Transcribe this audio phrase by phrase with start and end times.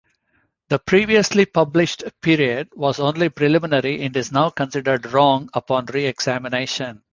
[0.67, 7.03] This previously published period was only preliminary and is now considered wrong upon re-examination.